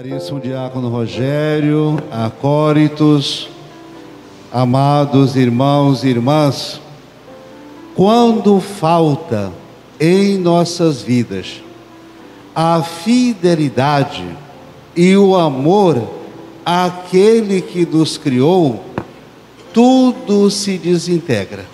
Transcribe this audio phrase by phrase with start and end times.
[0.00, 3.48] Caríssimo Diácono Rogério, acóritos,
[4.52, 6.80] amados irmãos e irmãs,
[7.96, 9.52] quando falta
[9.98, 11.64] em nossas vidas
[12.54, 14.24] a fidelidade
[14.94, 16.08] e o amor
[16.64, 18.80] àquele que nos criou,
[19.74, 21.66] tudo se desintegra.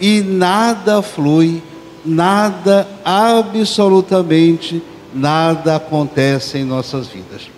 [0.00, 1.62] E nada flui,
[2.06, 4.82] nada absolutamente
[5.14, 7.50] nada acontece em nossas vidas.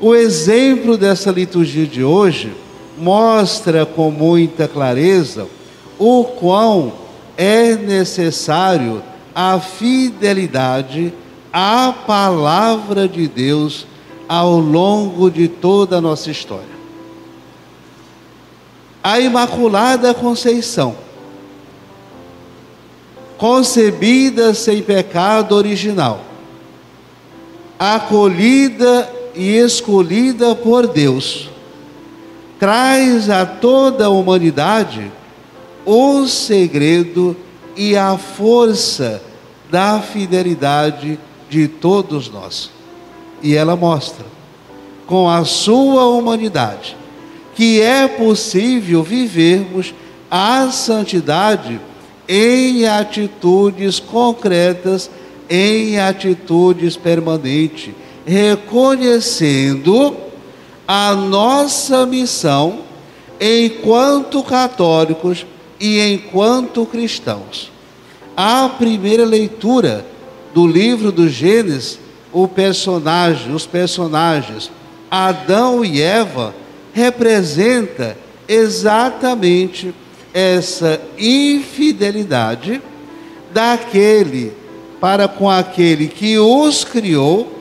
[0.00, 2.52] O exemplo dessa liturgia de hoje
[2.98, 5.46] mostra com muita clareza
[5.98, 6.92] o quão
[7.36, 9.02] é necessário
[9.34, 11.14] a fidelidade
[11.52, 13.86] à palavra de Deus
[14.28, 16.72] ao longo de toda a nossa história.
[19.04, 20.96] A Imaculada Conceição,
[23.36, 26.31] concebida sem pecado original,
[27.82, 31.50] acolhida e escolhida por Deus,
[32.56, 35.10] traz a toda a humanidade
[35.84, 37.36] o segredo
[37.76, 39.20] e a força
[39.68, 41.18] da fidelidade
[41.50, 42.70] de todos nós.
[43.42, 44.24] E ela mostra,
[45.04, 46.96] com a sua humanidade,
[47.56, 49.92] que é possível vivermos
[50.30, 51.80] a santidade
[52.28, 55.10] em atitudes concretas
[55.48, 57.94] em atitudes permanentes,
[58.26, 60.16] reconhecendo
[60.86, 62.80] a nossa missão
[63.40, 65.46] enquanto católicos
[65.80, 67.72] e enquanto cristãos.
[68.36, 70.06] A primeira leitura
[70.54, 71.98] do livro do Gênesis,
[72.32, 74.70] o personagem, os personagens
[75.10, 76.54] Adão e Eva
[76.94, 78.16] representa
[78.48, 79.94] exatamente
[80.32, 82.80] essa infidelidade
[83.52, 84.52] daquele
[85.02, 87.52] para com aquele que os criou,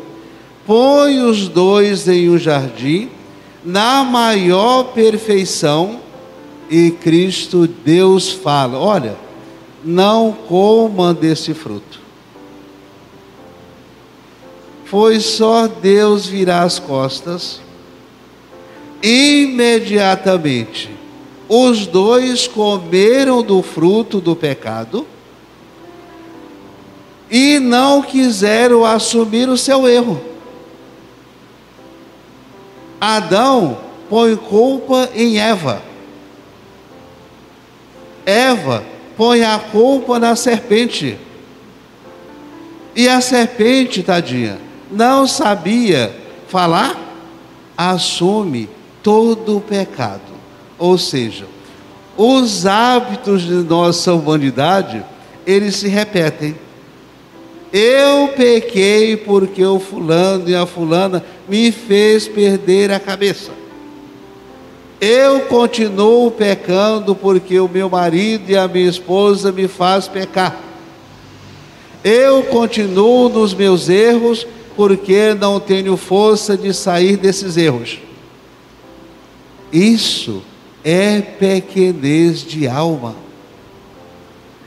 [0.63, 3.09] põe os dois em um jardim,
[3.65, 6.01] na maior perfeição,
[6.69, 9.15] e Cristo, Deus fala: olha,
[9.83, 11.99] não comam desse fruto.
[14.85, 17.59] Foi só Deus virar as costas,
[19.01, 20.91] imediatamente
[21.49, 25.07] os dois comeram do fruto do pecado
[27.31, 30.21] e não quiseram assumir o seu erro.
[32.99, 33.77] Adão
[34.09, 35.81] põe culpa em Eva.
[38.25, 38.83] Eva
[39.15, 41.17] põe a culpa na serpente.
[42.93, 44.59] E a serpente, tadinha,
[44.91, 46.13] não sabia
[46.49, 46.99] falar,
[47.77, 48.69] assume
[49.01, 50.19] todo o pecado.
[50.77, 51.45] Ou seja,
[52.17, 55.03] os hábitos de nossa humanidade,
[55.45, 56.55] eles se repetem.
[57.73, 63.51] Eu pequei porque o fulano e a fulana me fez perder a cabeça.
[64.99, 70.59] Eu continuo pecando porque o meu marido e a minha esposa me faz pecar.
[72.03, 74.45] Eu continuo nos meus erros
[74.75, 77.99] porque não tenho força de sair desses erros.
[79.71, 80.43] Isso
[80.83, 83.15] é pequenez de alma.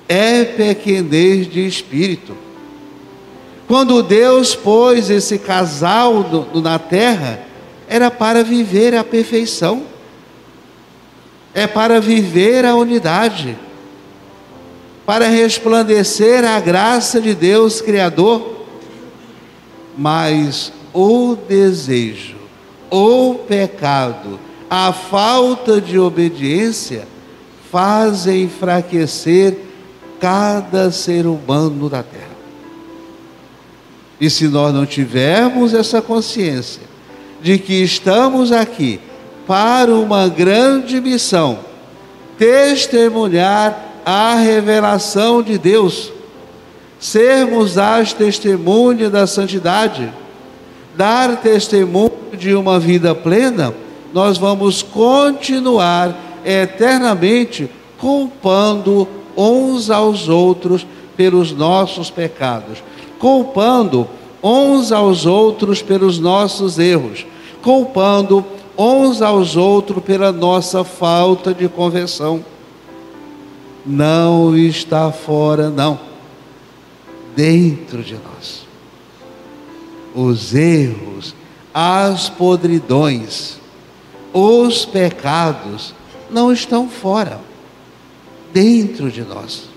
[0.08, 2.36] É pequenez de espírito.
[3.74, 6.24] Quando Deus pôs esse casal
[6.62, 7.40] na terra,
[7.88, 9.82] era para viver a perfeição,
[11.52, 13.58] é para viver a unidade,
[15.04, 18.64] para resplandecer a graça de Deus Criador.
[19.98, 22.36] Mas o desejo,
[22.88, 24.38] o pecado,
[24.70, 27.08] a falta de obediência
[27.72, 29.58] fazem enfraquecer
[30.20, 32.33] cada ser humano da terra.
[34.24, 36.80] E se nós não tivermos essa consciência
[37.42, 38.98] de que estamos aqui
[39.46, 41.58] para uma grande missão,
[42.38, 46.10] testemunhar a revelação de Deus,
[46.98, 50.10] sermos as testemunhas da santidade,
[50.96, 53.74] dar testemunho de uma vida plena,
[54.14, 57.68] nós vamos continuar eternamente
[57.98, 59.06] culpando
[59.36, 62.82] uns aos outros pelos nossos pecados
[63.18, 64.08] culpando
[64.42, 67.26] uns aos outros pelos nossos erros,
[67.62, 68.44] culpando
[68.76, 72.44] uns aos outros pela nossa falta de conversão.
[73.86, 75.98] Não está fora, não,
[77.34, 78.64] dentro de nós.
[80.14, 81.34] Os erros,
[81.72, 83.58] as podridões,
[84.32, 85.94] os pecados
[86.30, 87.40] não estão fora,
[88.52, 89.68] dentro de nós.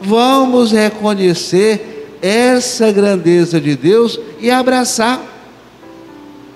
[0.00, 5.20] Vamos reconhecer essa grandeza de Deus e abraçar.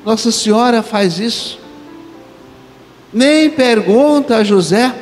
[0.05, 1.59] Nossa Senhora faz isso.
[3.13, 4.95] Nem pergunta a José.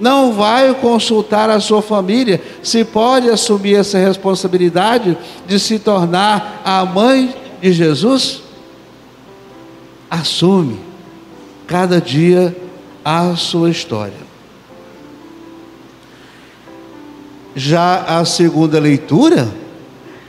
[0.00, 6.84] Não vai consultar a sua família se pode assumir essa responsabilidade de se tornar a
[6.84, 8.42] mãe de Jesus.
[10.08, 10.78] Assume
[11.66, 12.56] cada dia
[13.04, 14.27] a sua história.
[17.58, 19.48] Já a segunda leitura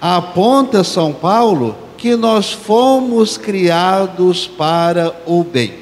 [0.01, 5.75] aponta São Paulo que nós fomos criados para o bem.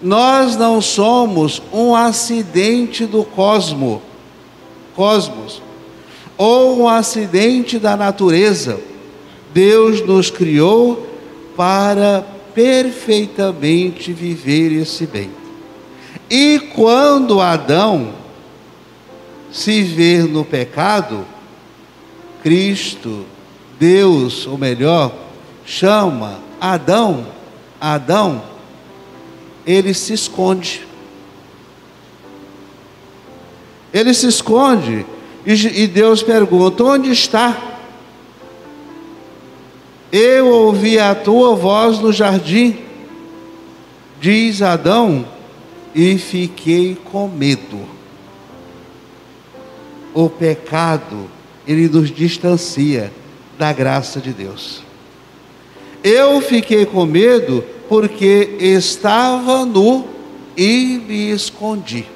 [0.00, 4.00] Nós não somos um acidente do cosmo,
[4.94, 5.60] cosmos,
[6.38, 8.78] ou um acidente da natureza.
[9.52, 11.08] Deus nos criou
[11.56, 12.24] para
[12.54, 15.30] perfeitamente viver esse bem.
[16.30, 18.22] E quando Adão
[19.54, 21.24] se vê no pecado,
[22.42, 23.24] Cristo,
[23.78, 25.14] Deus, ou melhor,
[25.64, 27.24] chama Adão,
[27.80, 28.42] Adão,
[29.64, 30.84] ele se esconde.
[33.92, 35.06] Ele se esconde
[35.46, 37.78] e Deus pergunta: onde está?
[40.10, 42.76] Eu ouvi a tua voz no jardim,
[44.20, 45.24] diz Adão,
[45.94, 47.94] e fiquei com medo.
[50.14, 51.28] O pecado,
[51.66, 53.12] ele nos distancia
[53.58, 54.82] da graça de Deus.
[56.02, 60.06] Eu fiquei com medo porque estava nu
[60.56, 62.06] e me escondi.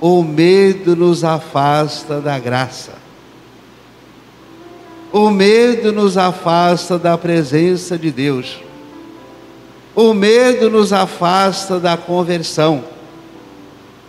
[0.00, 2.92] O medo nos afasta da graça.
[5.12, 8.60] O medo nos afasta da presença de Deus.
[9.94, 12.84] O medo nos afasta da conversão.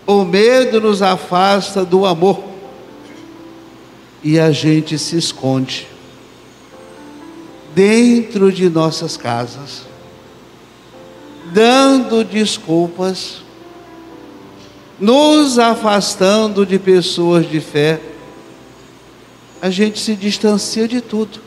[0.05, 2.43] O medo nos afasta do amor.
[4.23, 5.87] E a gente se esconde
[7.73, 9.83] dentro de nossas casas,
[11.53, 13.41] dando desculpas,
[14.99, 17.99] nos afastando de pessoas de fé
[19.61, 21.39] a gente se distancia de tudo.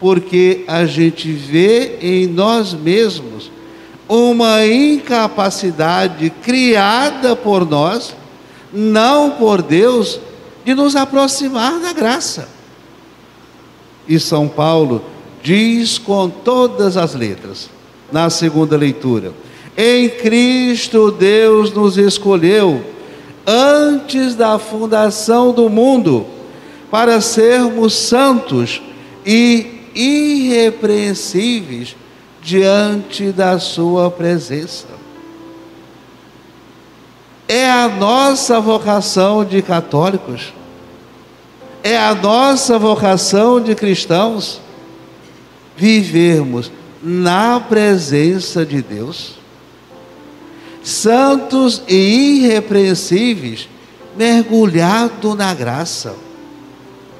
[0.00, 3.50] Porque a gente vê em nós mesmos
[4.08, 8.14] uma incapacidade criada por nós,
[8.72, 10.20] não por Deus,
[10.64, 12.48] de nos aproximar da graça.
[14.06, 15.04] E São Paulo
[15.42, 17.70] diz com todas as letras,
[18.12, 19.32] na segunda leitura:
[19.76, 22.84] Em Cristo Deus nos escolheu
[23.46, 26.26] antes da fundação do mundo
[26.90, 28.82] para sermos santos
[29.24, 31.96] e irrepreensíveis
[32.44, 34.86] diante da Sua presença.
[37.48, 40.52] É a nossa vocação de católicos,
[41.82, 44.60] é a nossa vocação de cristãos
[45.74, 46.70] vivermos
[47.02, 49.38] na presença de Deus,
[50.82, 53.68] santos e irrepreensíveis,
[54.16, 56.14] mergulhado na graça.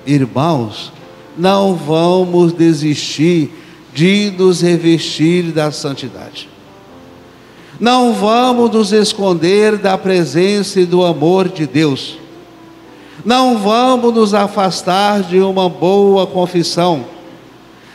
[0.07, 0.93] Irmãos,
[1.37, 3.64] não vamos desistir
[3.95, 6.49] de nos revestir da santidade.
[7.79, 12.19] Não vamos nos esconder da presença e do amor de Deus.
[13.25, 17.05] Não vamos nos afastar de uma boa confissão.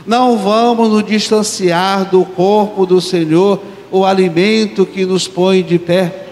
[0.06, 6.28] Não vamos nos distanciar do corpo do Senhor, o alimento que nos põe de pé.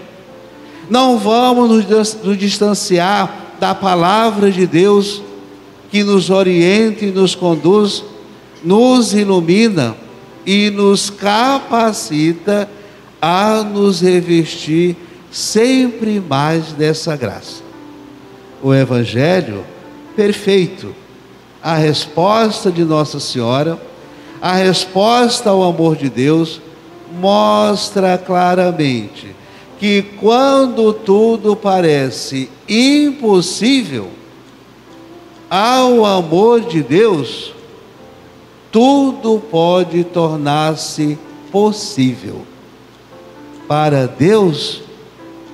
[0.88, 5.22] Não vamos nos distanciar da palavra de Deus,
[5.90, 8.04] que nos orienta e nos conduz,
[8.64, 9.96] nos ilumina
[10.46, 12.68] e nos capacita
[13.20, 14.96] a nos revestir
[15.30, 17.62] sempre mais dessa graça.
[18.62, 19.64] O Evangelho
[20.16, 20.94] perfeito,
[21.62, 23.80] a resposta de Nossa Senhora,
[24.40, 26.60] a resposta ao amor de Deus,
[27.20, 29.34] mostra claramente
[29.78, 34.08] que quando tudo parece impossível,
[35.48, 37.54] ao amor de Deus,
[38.78, 41.18] tudo pode tornar-se
[41.50, 42.46] possível.
[43.66, 44.82] Para Deus,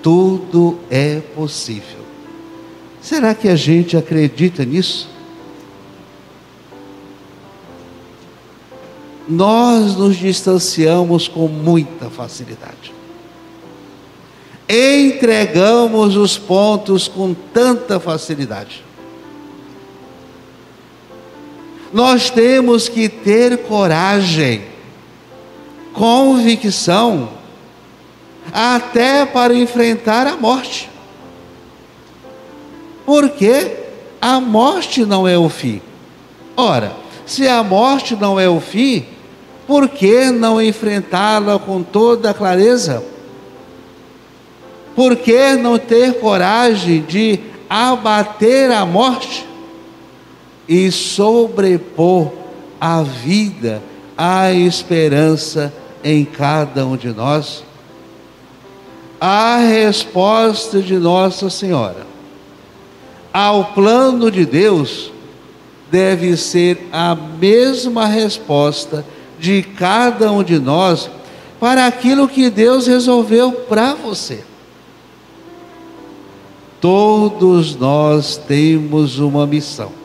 [0.02, 2.04] tudo é possível.
[3.00, 5.08] Será que a gente acredita nisso?
[9.26, 12.92] Nós nos distanciamos com muita facilidade.
[14.68, 18.83] Entregamos os pontos com tanta facilidade.
[21.94, 24.64] Nós temos que ter coragem,
[25.92, 27.28] convicção,
[28.52, 30.90] até para enfrentar a morte.
[33.06, 33.76] Porque
[34.20, 35.80] a morte não é o fim.
[36.56, 39.06] Ora, Se a morte não é o fim,
[39.66, 43.02] por que não enfrentá-la com toda a clareza?
[44.96, 47.38] Por que não ter coragem de
[47.70, 49.53] abater a morte
[50.68, 52.32] e sobrepor
[52.80, 53.82] a vida,
[54.16, 57.64] a esperança em cada um de nós?
[59.20, 62.14] A resposta de Nossa Senhora
[63.34, 65.10] ao plano de Deus
[65.90, 69.04] deve ser a mesma resposta
[69.40, 71.10] de cada um de nós
[71.58, 74.44] para aquilo que Deus resolveu para você.
[76.80, 80.03] Todos nós temos uma missão.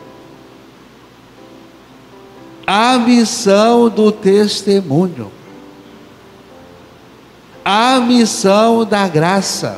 [2.72, 5.32] A missão do testemunho.
[7.64, 9.76] A missão da graça.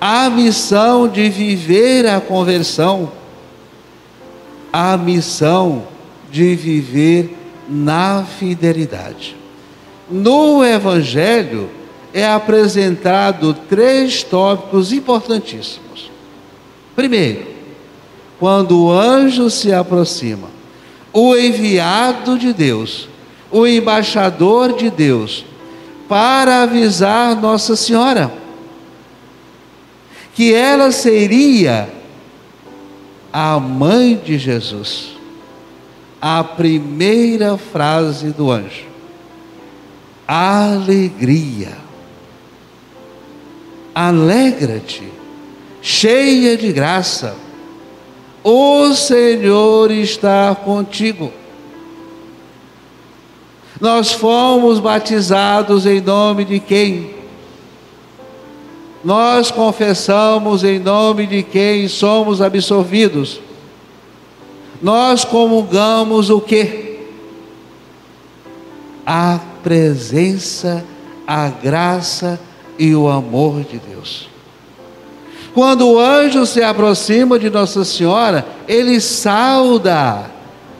[0.00, 3.12] A missão de viver a conversão.
[4.72, 5.84] A missão
[6.28, 9.36] de viver na fidelidade.
[10.10, 11.70] No Evangelho
[12.12, 16.10] é apresentado três tópicos importantíssimos.
[16.96, 17.46] Primeiro,
[18.40, 20.55] quando o anjo se aproxima,
[21.18, 23.08] o enviado de Deus,
[23.50, 25.46] o embaixador de Deus,
[26.06, 28.30] para avisar Nossa Senhora
[30.34, 31.88] que ela seria
[33.32, 35.16] a mãe de Jesus.
[36.20, 38.84] A primeira frase do anjo:
[40.28, 41.78] alegria.
[43.94, 45.10] Alegra-te,
[45.80, 47.34] cheia de graça,
[48.48, 51.32] o Senhor está contigo.
[53.80, 57.14] Nós fomos batizados em nome de quem?
[59.04, 63.40] Nós confessamos em nome de quem somos absolvidos
[64.80, 67.00] nós comungamos o que?
[69.04, 70.84] A presença,
[71.26, 72.40] a graça
[72.78, 74.28] e o amor de Deus.
[75.56, 80.30] Quando o anjo se aproxima de Nossa Senhora, ele sauda,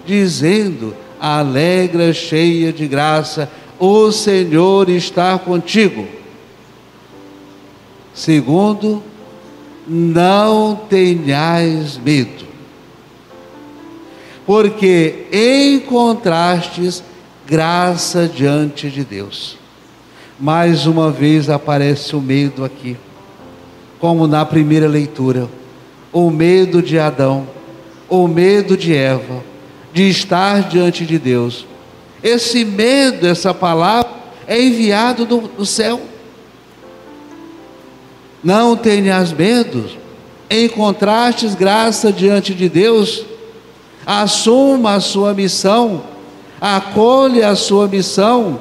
[0.04, 6.06] dizendo: Alegra, cheia de graça, o Senhor está contigo.
[8.12, 9.02] Segundo,
[9.88, 12.44] não tenhais medo
[14.44, 17.02] porque encontrastes
[17.46, 19.56] graça diante de Deus.
[20.38, 22.96] Mais uma vez aparece o medo aqui,
[23.98, 25.48] como na primeira leitura,
[26.12, 27.46] o medo de Adão,
[28.08, 29.42] o medo de Eva,
[29.92, 31.66] de estar diante de Deus.
[32.22, 34.10] Esse medo, essa palavra,
[34.46, 36.00] é enviado do, do céu.
[38.44, 39.86] Não tenhas medo,
[40.50, 43.24] encontrastes graça diante de Deus.
[44.04, 46.04] Assuma a sua missão,
[46.60, 48.60] acolha a sua missão,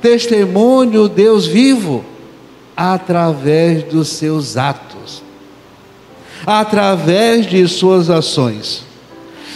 [0.00, 2.04] testemunhe o Deus vivo
[2.76, 5.22] através dos seus atos,
[6.46, 8.84] através de suas ações.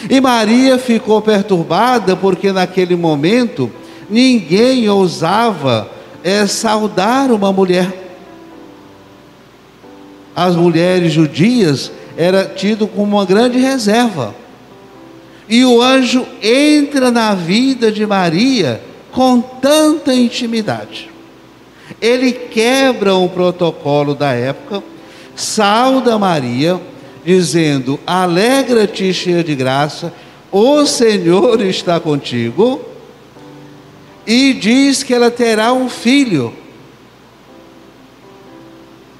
[0.08, 3.70] E Maria ficou perturbada porque naquele momento
[4.08, 5.90] ninguém ousava
[6.22, 8.06] é, saudar uma mulher.
[10.36, 14.34] As mulheres judias era tido como uma grande reserva.
[15.48, 21.10] E o anjo entra na vida de Maria com tanta intimidade.
[22.00, 24.82] Ele quebra o protocolo da época,
[25.34, 26.80] sauda Maria,
[27.24, 30.12] dizendo: Alegra-te, cheia de graça,
[30.52, 32.80] o Senhor está contigo.
[34.26, 36.52] E diz que ela terá um filho,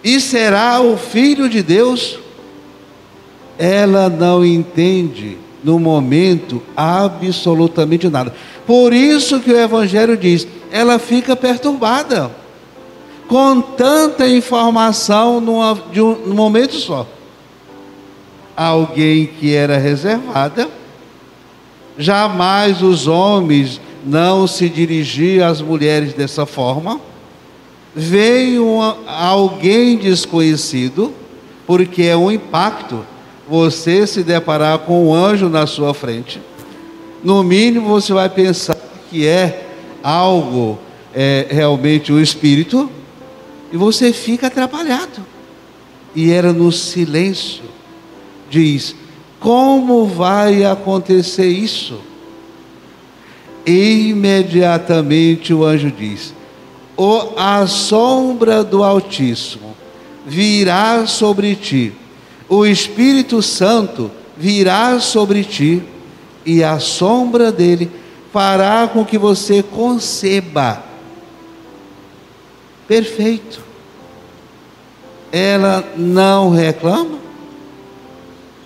[0.05, 2.19] e será o filho de Deus.
[3.59, 8.33] Ela não entende no momento absolutamente nada.
[8.67, 12.31] Por isso que o Evangelho diz, ela fica perturbada
[13.29, 17.07] com tanta informação numa, de um, num momento só.
[18.57, 20.69] Alguém que era reservada,
[21.97, 27.01] jamais os homens não se dirigiam às mulheres dessa forma.
[27.95, 31.13] Veio alguém desconhecido,
[31.67, 33.05] porque é um impacto
[33.49, 36.41] você se deparar com um anjo na sua frente,
[37.23, 38.77] no mínimo você vai pensar
[39.11, 39.67] que é
[40.03, 40.79] algo
[41.15, 42.91] é, realmente o espírito,
[43.73, 45.25] e você fica atrapalhado.
[46.15, 47.65] E era no silêncio,
[48.51, 48.95] diz:
[49.39, 52.01] como vai acontecer isso?
[53.67, 56.35] E imediatamente o anjo diz:
[56.97, 59.77] o, a sombra do Altíssimo
[60.27, 61.93] virá sobre ti
[62.49, 65.83] o Espírito Santo virá sobre ti
[66.47, 67.91] e a sombra dele
[68.33, 70.83] fará com que você conceba.
[72.89, 73.63] Perfeito.
[75.31, 77.19] Ela não reclama,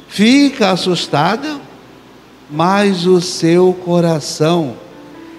[0.08, 1.60] fica assustada,
[2.48, 4.76] mas o seu coração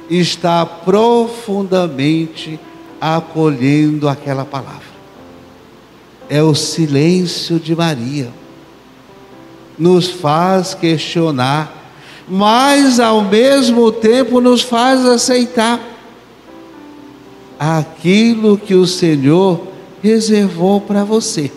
[0.10, 2.60] está profundamente
[3.00, 4.94] acolhendo aquela palavra.
[6.30, 8.30] É o silêncio de Maria.
[9.80, 11.84] Nos faz questionar
[12.28, 15.80] mas ao mesmo tempo nos faz aceitar
[17.72, 19.68] aquilo que o Senhor
[20.02, 21.52] reservou para você.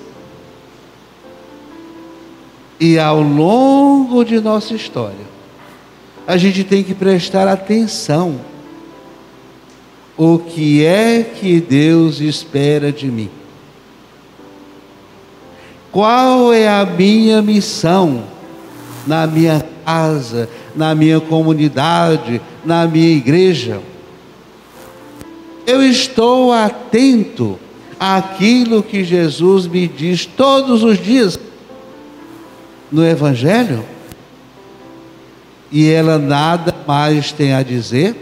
[2.78, 5.26] E ao longo de nossa história,
[6.26, 8.40] a gente tem que prestar atenção.
[10.16, 13.30] O que é que Deus espera de mim?
[15.90, 18.24] Qual é a minha missão
[19.06, 23.80] na minha casa, na minha comunidade, na minha igreja.
[25.66, 27.58] Eu estou atento
[27.98, 31.38] àquilo que Jesus me diz todos os dias.
[32.90, 33.84] No Evangelho.
[35.70, 38.14] E ela nada mais tem a dizer,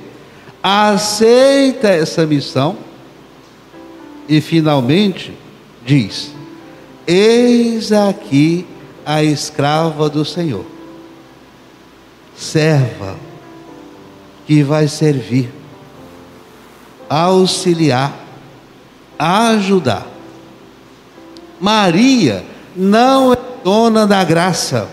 [0.63, 2.79] aceita essa missão?
[4.27, 5.35] E finalmente
[5.85, 6.33] diz:
[7.07, 8.65] Eis aqui
[9.05, 10.65] a escrava do Senhor
[12.37, 13.17] serva
[14.47, 15.51] que vai servir,
[17.09, 18.13] auxiliar,
[19.19, 20.07] ajudar.
[21.61, 22.45] Maria
[22.77, 24.89] não é dona da graça.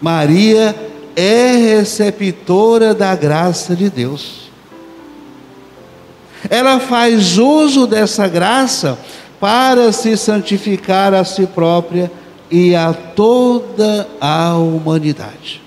[0.00, 0.74] Maria
[1.14, 4.50] é receptora da graça de Deus.
[6.48, 8.98] Ela faz uso dessa graça
[9.38, 12.10] para se santificar a si própria
[12.50, 15.62] e a toda a humanidade.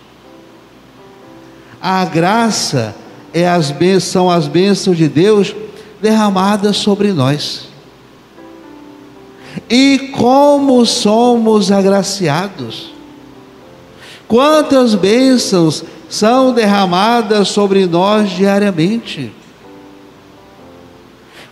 [1.82, 2.96] A graça
[3.34, 5.56] é as são as bênçãos de Deus
[6.02, 7.68] derramadas sobre nós.
[9.70, 12.94] E como somos agraciados.
[14.28, 19.32] Quantas bênçãos são derramadas sobre nós diariamente.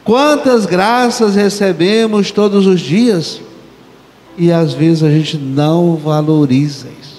[0.03, 3.41] Quantas graças recebemos todos os dias
[4.37, 7.10] e às vezes a gente não valoriza isso.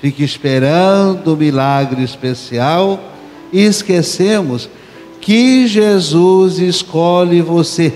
[0.00, 3.00] Fica esperando o milagre especial
[3.52, 4.68] e esquecemos
[5.20, 7.92] que Jesus escolhe você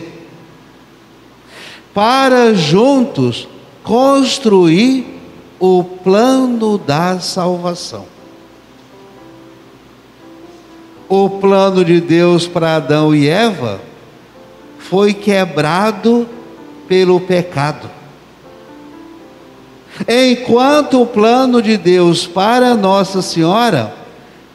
[1.95, 3.49] para juntos
[3.83, 5.21] construir
[5.61, 8.07] o plano da salvação.
[11.09, 13.81] O plano de Deus para Adão e Eva
[14.79, 16.27] foi quebrado
[16.88, 18.02] pelo pecado.
[20.09, 23.94] Enquanto o plano de Deus para Nossa Senhora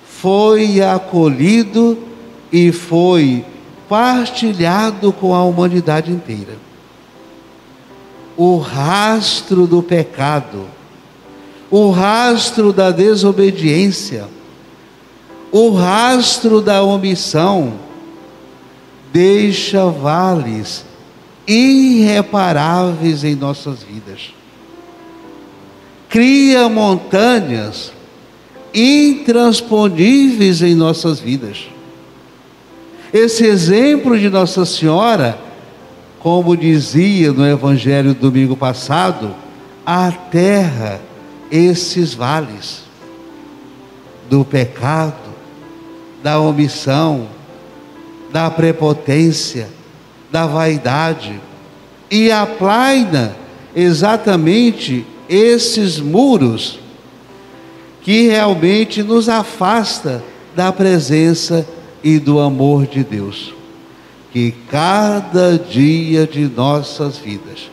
[0.04, 1.98] foi acolhido
[2.52, 3.46] e foi
[3.88, 6.56] partilhado com a humanidade inteira.
[8.36, 10.66] O rastro do pecado,
[11.70, 14.26] o rastro da desobediência,
[15.52, 17.74] o rastro da omissão,
[19.14, 20.86] deixa vales
[21.48, 24.37] irreparáveis em nossas vidas.
[26.10, 27.92] Cria montanhas
[28.74, 31.68] intransponíveis em nossas vidas.
[33.14, 35.38] Esse exemplo de Nossa Senhora,
[36.20, 39.34] como dizia no Evangelho do domingo passado,
[39.86, 41.00] aterra
[41.50, 42.84] esses vales
[44.30, 45.16] do pecado,
[46.22, 47.28] da omissão,
[48.32, 49.70] da prepotência,
[50.32, 51.40] da vaidade
[52.12, 53.36] e aplaina
[53.76, 56.80] exatamente esses muros
[58.02, 60.24] que realmente nos afasta
[60.56, 61.68] da presença
[62.04, 63.54] e do amor de Deus.
[64.32, 67.70] Que cada dia de nossas vidas,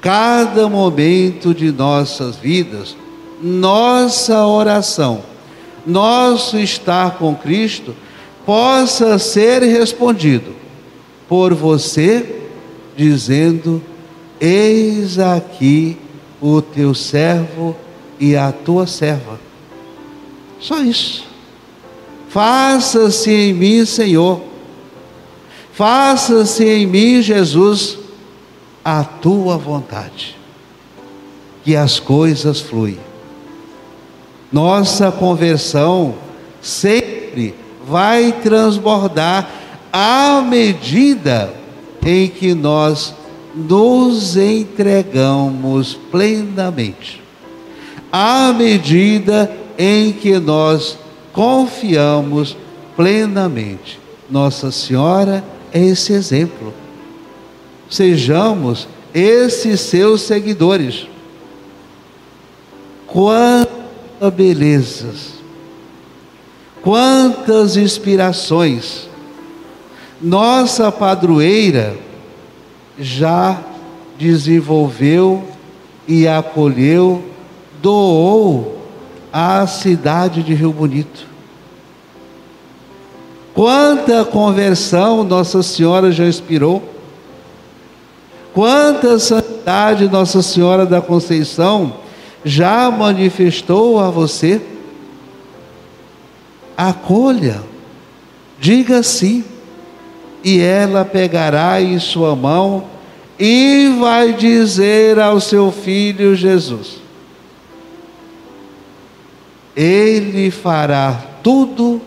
[0.00, 2.96] cada momento de nossas vidas,
[3.42, 5.22] nossa oração,
[5.86, 7.94] nosso estar com Cristo,
[8.44, 10.54] possa ser respondido
[11.28, 12.42] por você,
[12.96, 13.82] dizendo:
[14.40, 15.96] Eis aqui
[16.40, 17.76] o teu servo
[18.18, 19.38] e a tua serva.
[20.60, 21.26] Só isso.
[22.28, 24.42] Faça-se em mim, Senhor.
[25.72, 27.98] Faça-se em mim, Jesus,
[28.84, 30.36] a tua vontade.
[31.64, 32.98] Que as coisas fluem.
[34.52, 36.14] Nossa conversão
[36.60, 37.54] sempre
[37.86, 39.48] vai transbordar
[39.92, 41.54] à medida
[42.04, 43.14] em que nós
[43.58, 47.20] nos entregamos plenamente,
[48.12, 50.96] à medida em que nós
[51.32, 52.56] confiamos
[52.96, 53.98] plenamente.
[54.30, 55.42] Nossa Senhora
[55.72, 56.72] é esse exemplo.
[57.90, 61.08] Sejamos esses seus seguidores.
[63.06, 65.34] Quantas belezas,
[66.82, 69.08] quantas inspirações.
[70.20, 72.07] Nossa padroeira
[72.98, 73.58] já
[74.18, 75.44] desenvolveu
[76.06, 77.22] e acolheu,
[77.80, 78.78] doou
[79.32, 81.26] à cidade de Rio Bonito.
[83.54, 86.82] Quanta conversão Nossa Senhora já inspirou.
[88.54, 91.94] Quanta santidade Nossa Senhora da Conceição
[92.44, 94.60] já manifestou a você.
[96.76, 97.60] Acolha,
[98.60, 99.44] diga sim,
[100.48, 102.84] e ela pegará em sua mão
[103.38, 107.02] e vai dizer ao seu filho Jesus:
[109.76, 112.00] Ele fará tudo,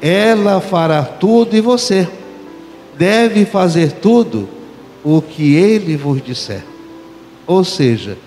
[0.00, 2.06] ela fará tudo e você
[2.98, 4.46] deve fazer tudo
[5.02, 6.64] o que ele vos disser.
[7.46, 8.18] Ou seja,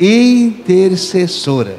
[0.00, 1.76] intercessora.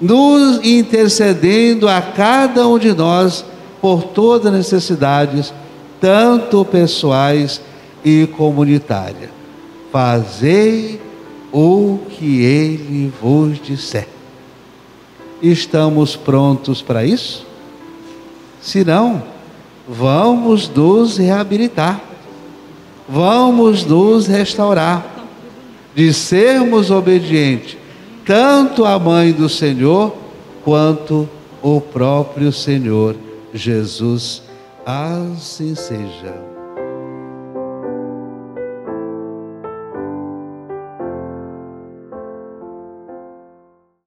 [0.00, 3.44] Nos intercedendo a cada um de nós
[3.84, 5.52] por todas as necessidades
[6.00, 7.60] tanto pessoais
[8.02, 9.28] e comunitárias.
[9.92, 10.98] Fazei
[11.52, 14.08] o que ele vos disser.
[15.42, 17.46] Estamos prontos para isso?
[18.58, 19.22] Se não,
[19.86, 22.00] vamos nos reabilitar,
[23.06, 25.26] vamos nos restaurar,
[25.94, 27.76] de sermos obedientes,
[28.24, 30.16] tanto à mãe do Senhor,
[30.64, 31.28] quanto
[31.60, 33.14] o próprio Senhor
[33.54, 34.42] Jesus
[34.84, 36.53] Assim seja.